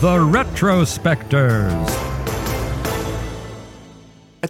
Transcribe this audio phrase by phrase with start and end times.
[0.00, 2.13] the Retrospectors.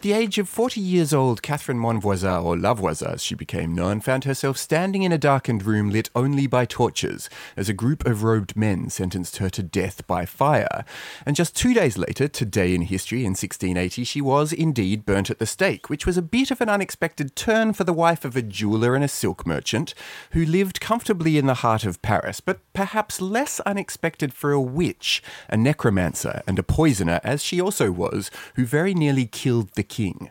[0.05, 4.03] The age of 40 years old, Catherine Monvoisin, or La Voisin as she became known,
[4.03, 8.23] found herself standing in a darkened room lit only by torches as a group of
[8.23, 10.85] robed men sentenced her to death by fire.
[11.25, 15.39] And just two days later, today in history in 1680, she was indeed burnt at
[15.39, 18.43] the stake, which was a bit of an unexpected turn for the wife of a
[18.43, 19.95] jeweller and a silk merchant
[20.33, 25.23] who lived comfortably in the heart of Paris, but perhaps less unexpected for a witch,
[25.49, 30.31] a necromancer, and a poisoner, as she also was, who very nearly killed the king.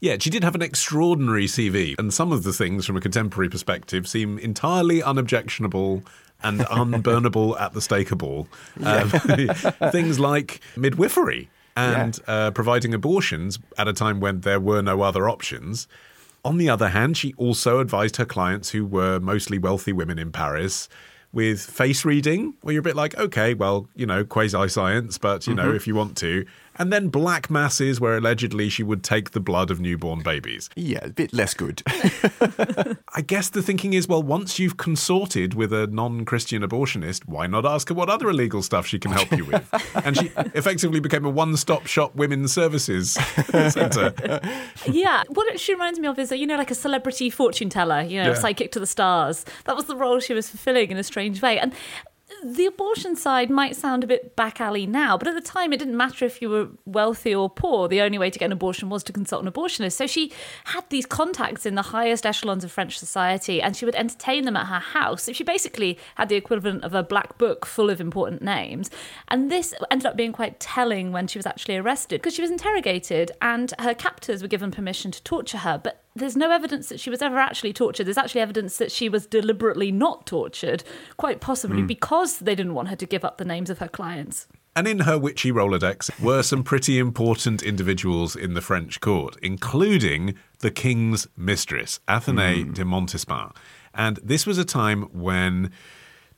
[0.00, 3.48] Yeah, she did have an extraordinary CV, and some of the things from a contemporary
[3.48, 6.02] perspective seem entirely unobjectionable
[6.42, 8.46] and unburnable at the stakeable.
[8.82, 15.02] Um, things like midwifery and uh, providing abortions at a time when there were no
[15.02, 15.88] other options.
[16.44, 20.30] On the other hand, she also advised her clients, who were mostly wealthy women in
[20.30, 20.88] Paris,
[21.32, 25.46] with face reading, where you're a bit like, okay, well, you know, quasi science, but,
[25.46, 26.44] you know, if you want to.
[26.76, 30.68] And then black masses, where allegedly she would take the blood of newborn babies.
[30.76, 31.82] Yeah, a bit less good.
[33.14, 37.46] I guess the thinking is, well, once you've consorted with a non Christian abortionist, why
[37.46, 39.96] not ask her what other illegal stuff she can help you with?
[40.04, 44.12] and she effectively became a one stop shop women's services centre.
[44.90, 48.20] yeah, what she reminds me of is, you know, like a celebrity fortune teller, you
[48.22, 48.34] know, Yeah.
[48.34, 49.44] psychic to the stars.
[49.64, 51.58] That was the role she was fulfilling in a strange way.
[51.58, 51.72] And
[52.44, 55.78] the abortion side might sound a bit back alley now, but at the time it
[55.78, 57.88] didn't matter if you were wealthy or poor.
[57.88, 59.92] The only way to get an abortion was to consult an abortionist.
[59.92, 60.30] So she
[60.64, 64.56] had these contacts in the highest echelons of French society and she would entertain them
[64.56, 65.22] at her house.
[65.22, 68.90] So She basically had the equivalent of a black book full of important names.
[69.28, 72.50] And this ended up being quite telling when she was actually arrested because she was
[72.50, 75.80] interrogated and her captors were given permission to torture her.
[75.82, 78.04] But there's no evidence that she was ever actually tortured.
[78.04, 80.84] There's actually evidence that she was deliberately not tortured,
[81.16, 81.86] quite possibly hmm.
[81.86, 84.46] because they didn't want her to give up the names of her clients.
[84.76, 90.34] And in her witchy Rolodex were some pretty important individuals in the French court, including
[90.60, 92.72] the king's mistress, Athénée hmm.
[92.72, 93.54] de Montespan.
[93.92, 95.70] And this was a time when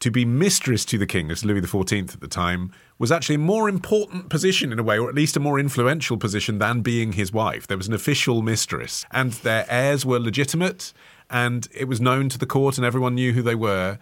[0.01, 3.39] to be mistress to the king, as Louis XIV at the time, was actually a
[3.39, 7.13] more important position in a way, or at least a more influential position than being
[7.13, 7.67] his wife.
[7.67, 10.93] There was an official mistress, and their heirs were legitimate,
[11.31, 13.99] and it was known to the court, and everyone knew who they were.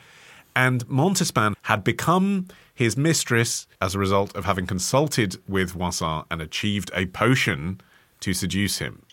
[0.57, 6.41] And Montespan had become his mistress as a result of having consulted with Voisin and
[6.43, 7.81] achieved a potion
[8.21, 9.04] to seduce him.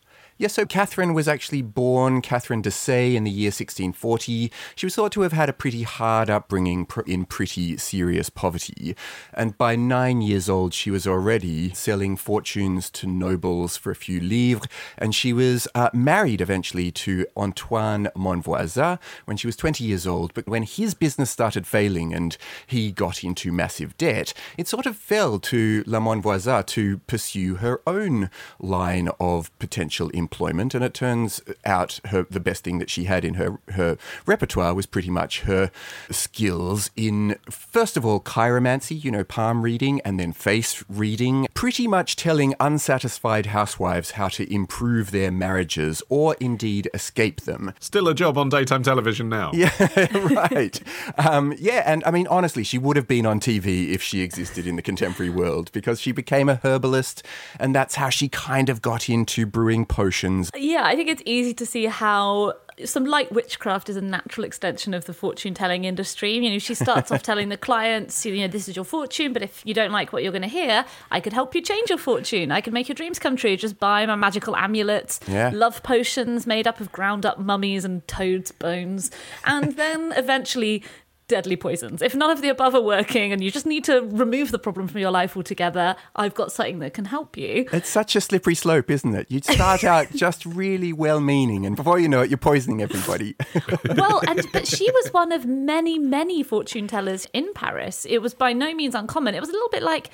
[0.42, 4.52] Yes, so Catherine was actually born Catherine Deshayes in the year 1640.
[4.76, 8.96] She was thought to have had a pretty hard upbringing in pretty serious poverty.
[9.36, 14.20] And by nine years old, she was already selling fortunes to nobles for a few
[14.20, 14.68] livres.
[14.98, 20.34] And she was uh, married eventually to Antoine Monvoisin when she was 20 years old.
[20.34, 22.36] But when his business started failing and
[22.66, 27.80] he got into massive debt, it sort of fell to La Monvoisin to pursue her
[27.86, 30.31] own line of potential employment.
[30.40, 34.74] And it turns out her the best thing that she had in her, her repertoire
[34.74, 35.72] was pretty much her
[36.10, 41.88] skills in, first of all, chiromancy, you know, palm reading, and then face reading, pretty
[41.88, 47.74] much telling unsatisfied housewives how to improve their marriages or indeed escape them.
[47.80, 49.52] Still a job on daytime television now.
[49.62, 49.70] Yeah,
[50.18, 50.82] right.
[51.20, 54.66] Um, yeah, and I mean, honestly, she would have been on TV if she existed
[54.66, 57.24] in the contemporary world because she became a herbalist,
[57.60, 60.21] and that's how she kind of got into brewing potions.
[60.56, 62.54] Yeah, I think it's easy to see how
[62.86, 66.34] some light witchcraft is a natural extension of the fortune telling industry.
[66.34, 69.42] You know, she starts off telling the clients, you know, this is your fortune, but
[69.44, 71.98] if you don't like what you're going to hear, I could help you change your
[72.00, 72.52] fortune.
[72.52, 73.56] I could make your dreams come true.
[73.56, 75.52] Just buy my magical amulets, Yeah.
[75.54, 79.12] love potions made up of ground up mummies and toads' bones.
[79.46, 80.84] And then eventually
[81.32, 82.02] deadly poisons.
[82.02, 84.90] If none of the above are working and you just need to remove the problem
[84.90, 87.68] from your life altogether, I've got something that can help you.
[87.72, 89.32] It's such a slippery slope, isn't it?
[89.32, 93.36] You start out just really well meaning, and before you know it, you're poisoning everybody.
[93.96, 98.06] well, and but she was one of many, many fortune tellers in Paris.
[98.10, 99.34] It was by no means uncommon.
[99.34, 100.12] It was a little bit like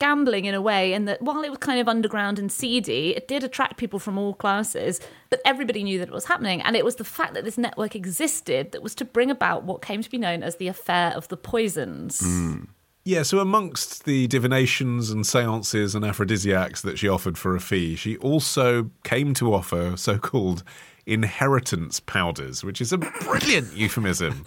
[0.00, 3.28] gambling in a way in that while it was kind of underground and seedy it
[3.28, 5.00] did attract people from all classes
[5.30, 6.60] but everybody knew that it was happening.
[6.60, 9.80] And it was the fact that this network existed that was to bring about what
[9.80, 12.64] came to be known as the affair of the poisons hmm.
[13.04, 17.96] Yeah, so amongst the divinations and seances and aphrodisiacs that she offered for a fee,
[17.96, 20.62] she also came to offer so called
[21.06, 24.44] inheritance powders, which is a brilliant euphemism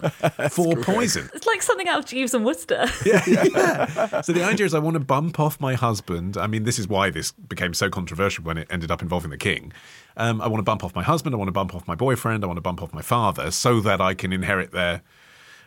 [0.50, 1.28] for poison.
[1.34, 4.20] it's like something out of jeeves and Wooster Yeah.
[4.22, 6.36] So the idea is I want to bump off my husband.
[6.36, 9.36] I mean, this is why this became so controversial when it ended up involving the
[9.36, 9.72] king.
[10.16, 11.34] Um, I want to bump off my husband.
[11.34, 12.44] I want to bump off my boyfriend.
[12.44, 15.02] I want to bump off my father so that I can inherit their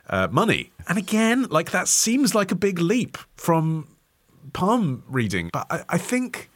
[0.09, 0.71] uh, money.
[0.87, 3.87] And again, like that seems like a big leap from
[4.53, 6.49] palm reading, but I, I think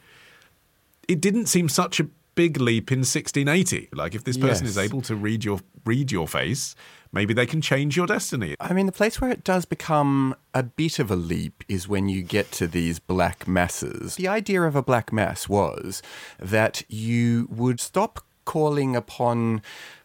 [1.08, 3.90] it didn't seem such a big leap in 1680.
[3.94, 4.72] Like if this person Yes.
[4.72, 6.76] is able to read your read your face,
[7.12, 8.56] maybe they can change your destiny.
[8.60, 12.08] I mean, the place where it does become a bit of a leap is when
[12.08, 14.16] you get to these black masses.
[14.16, 16.02] The idea of a black mass was
[16.40, 19.62] that you would stop calling upon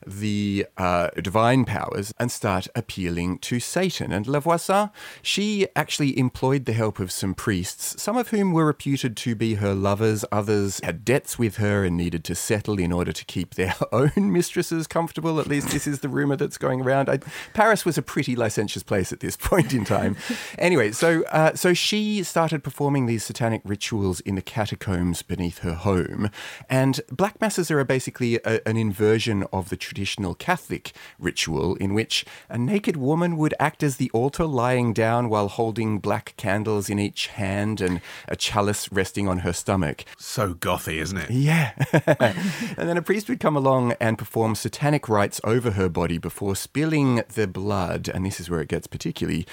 [0.07, 4.13] the uh, divine powers and start appealing to Satan.
[4.13, 4.91] And La Voisin,
[5.21, 9.55] she actually employed the help of some priests, some of whom were reputed to be
[9.55, 13.55] her lovers, others had debts with her and needed to settle in order to keep
[13.55, 15.41] their own mistresses comfortable.
[15.41, 17.09] At least this is the rumor that's going around.
[17.09, 17.19] I,
[17.53, 20.17] Paris was a pretty licentious place at this point in time.
[20.59, 25.75] anyway, so uh, so she started performing these satanic rituals in the catacombs beneath her
[25.75, 26.31] home,
[26.69, 32.25] and black masses are basically a, an inversion of the traditional Catholic ritual in which
[32.49, 36.99] a naked woman would act as the altar lying down while holding black candles in
[36.99, 40.05] each hand and a chalice resting on her stomach.
[40.19, 41.31] So gothy, isn't it?
[41.31, 41.73] Yeah.
[42.77, 46.57] and then a priest would come along and perform satanic rites over her body before
[46.57, 49.47] spilling the blood, and this is where it gets particularly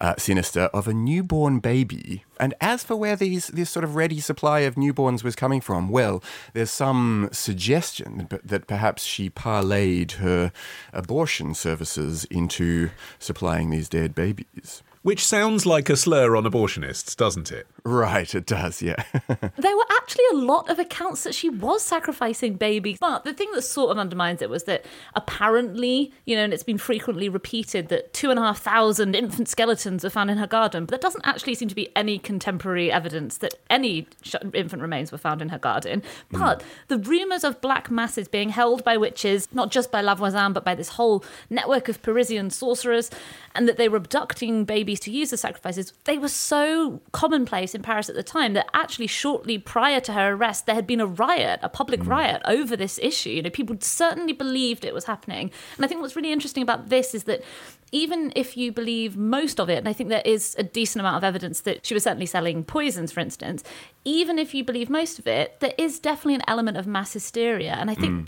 [0.00, 2.24] uh, sinister, of a newborn baby.
[2.40, 5.88] And as for where these this sort of ready supply of newborns was coming from,
[5.88, 6.22] well,
[6.52, 10.52] there's some suggestion that, perhaps she parlayed her
[10.92, 14.82] abortion services into supplying these dead babies.
[15.08, 17.66] Which sounds like a slur on abortionists, doesn't it?
[17.82, 19.02] Right, it does, yeah.
[19.56, 22.98] There were actually a lot of accounts that she was sacrificing babies.
[23.00, 24.84] But the thing that sort of undermines it was that
[25.14, 29.48] apparently, you know, and it's been frequently repeated that two and a half thousand infant
[29.48, 30.84] skeletons were found in her garden.
[30.84, 35.10] But there doesn't actually seem to be any contemporary evidence that any sh- infant remains
[35.10, 36.02] were found in her garden.
[36.32, 36.38] Hmm.
[36.38, 40.52] But the rumours of black masses being held by witches, not just by La Voisin,
[40.52, 43.10] but by this whole network of Parisian sorcerers,
[43.54, 47.82] and that they were abducting babies to use the sacrifices, they were so commonplace in
[47.82, 51.06] Paris at the time that actually shortly prior to her arrest, there had been a
[51.06, 52.08] riot, a public hmm.
[52.08, 53.30] riot over this issue.
[53.30, 55.50] You know, people certainly believed it was happening.
[55.76, 57.42] And I think what's really interesting about this is that
[57.90, 61.16] even if you believe most of it, and I think there is a decent amount
[61.16, 63.64] of evidence that she was certainly selling poisons, for instance,
[64.04, 67.72] even if you believe most of it, there is definitely an element of mass hysteria.
[67.72, 68.24] And I think hmm.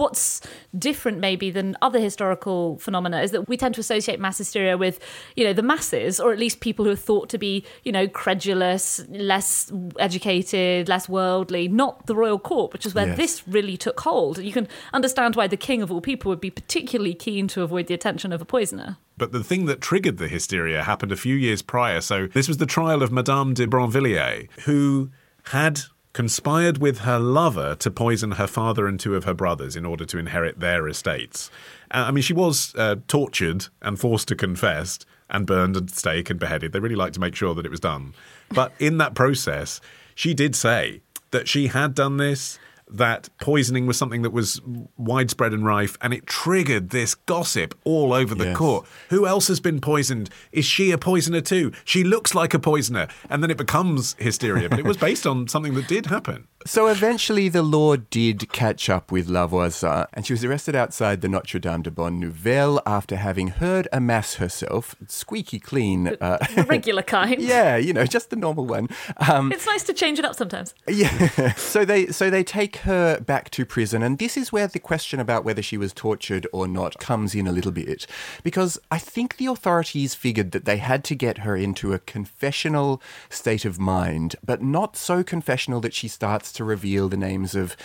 [0.00, 0.40] What's
[0.78, 4.98] different maybe than other historical phenomena is that we tend to associate mass hysteria with
[5.36, 8.08] you know the masses or at least people who are thought to be you know
[8.08, 13.16] credulous less educated less worldly not the royal court which is where Yes.
[13.16, 16.50] this really took hold you can understand why the king of all people would be
[16.50, 20.28] particularly keen to avoid the attention of a poisoner But the thing that triggered the
[20.28, 22.00] hysteria happened a few years prior.
[22.00, 25.10] So this was the trial of Madame de Brinvilliers, who
[25.56, 25.80] had
[26.12, 30.04] conspired with her lover to poison her father and two of her brothers in order
[30.04, 31.50] to inherit their estates.
[31.90, 34.98] Uh, I mean, she was uh, tortured and forced to confess
[35.28, 36.72] and burned at stake and beheaded.
[36.72, 38.14] They really liked to make sure that it was done.
[38.48, 39.80] But in that process,
[40.14, 42.58] she did say that she had done this
[42.92, 44.60] that poisoning was something that was
[44.96, 48.56] widespread and rife, and it triggered this gossip all over the Yes.
[48.56, 48.86] court.
[49.10, 50.30] Who else has been poisoned?
[50.52, 51.72] Is she a poisoner too?
[51.84, 53.08] She looks like a poisoner.
[53.28, 54.68] And then it becomes hysteria.
[54.68, 56.46] But it was based on something that did happen.
[56.66, 61.22] So eventually, the law did catch up with La Voisin, and she was arrested outside
[61.22, 66.08] the Notre Dame de Bonne Nouvelle after having heard a mass herself, squeaky clean.
[66.20, 68.88] Uh, the regular kind yeah, you know, just the normal one.
[69.28, 71.52] Um, it's nice to change it up sometimes yeah.
[71.54, 75.20] So they so they take her back to prison, and this is where the question
[75.20, 78.06] about whether she was tortured or not comes in a little bit,
[78.42, 83.02] because I think the authorities figured that they had to get her into a confessional
[83.28, 87.76] state of mind, but not so confessional that she starts to reveal the names of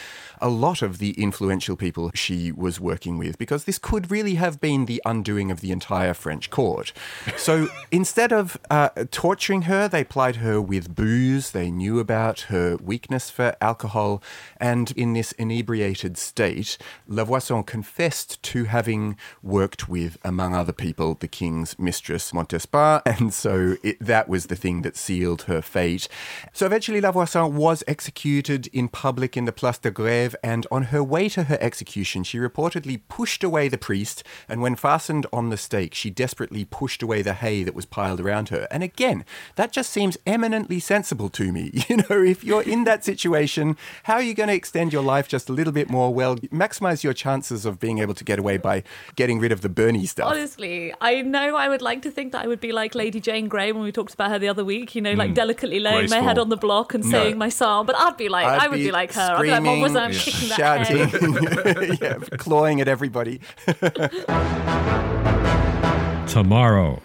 [0.41, 4.59] a lot of the influential people she was working with, because this could really have
[4.59, 6.91] been the undoing of the entire French court.
[7.37, 11.51] So instead of uh, torturing her, they plied her with booze.
[11.51, 14.21] They knew about her weakness for alcohol.
[14.57, 16.77] And in this inebriated state,
[17.07, 23.01] La Voisin confessed to having worked with, among other people, the king's mistress, Montespan.
[23.15, 26.07] And so it, that was the thing that sealed her fate.
[26.51, 30.35] So eventually, La Voisin was executed in public in the Place de Grève.
[30.43, 34.23] And on her way to her execution, she reportedly pushed away the priest.
[34.49, 38.19] And when fastened on the stake, she desperately pushed away the hay that was piled
[38.19, 38.67] around her.
[38.69, 39.23] And again,
[39.55, 41.71] that just seems eminently sensible to me.
[41.87, 45.29] You know, if you're in that situation, how are you going to extend your life
[45.29, 46.13] just a little bit more?
[46.13, 48.83] Well, maximize your chances of being able to get away by
[49.15, 50.29] getting rid of the Bernie stuff.
[50.29, 53.47] Honestly, I know I would like to think that I would be like Lady Jane
[53.47, 55.33] Grey when we talked about her the other week, you know, like hmm.
[55.33, 57.11] delicately laying my head on the block and No.
[57.11, 57.85] saying my psalm.
[57.85, 59.35] But I'd be like, I'd I would be, be like her.
[59.37, 60.05] I'd be like, what was I?
[60.05, 63.39] I'm kicking that shouting, yeah, clawing at everybody.
[66.27, 67.01] Tomorrow.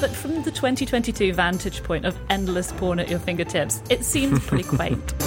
[0.00, 4.64] But from the 2022 vantage point of endless porn at your fingertips, it seems pretty
[4.64, 5.14] quaint.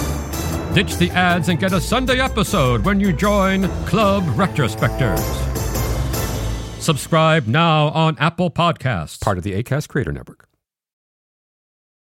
[0.74, 5.18] Ditch the ads and get a Sunday episode when you join Club Retrospectors.
[6.80, 9.20] Subscribe now on Apple Podcasts.
[9.20, 10.47] Part of the ACAST Creator Network.